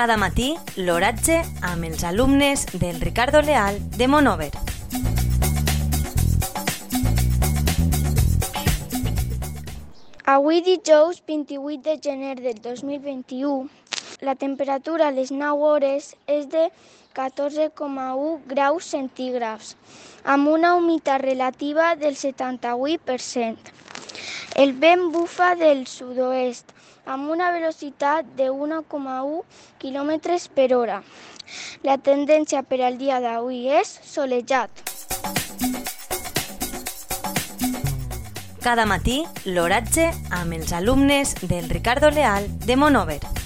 [0.00, 1.34] Cada matí, l'oratge
[1.68, 4.48] amb els alumnes del Ricardo Leal de Monover.
[10.24, 13.68] Avui dijous 28 de gener del 2021,
[14.24, 16.70] la temperatura a les 9 hores és de
[17.12, 19.76] 14,1 graus centígrads,
[20.24, 23.76] amb una humitat relativa del 78%.
[24.56, 26.72] El vent bufa del sud-oest
[27.06, 29.42] amb una velocitat de 1,1
[29.78, 31.02] km per hora.
[31.82, 34.70] La tendència per al dia d'avui és solejat.
[38.60, 43.39] Cada matí, l'oratge amb els alumnes del Ricardo Leal de Monover.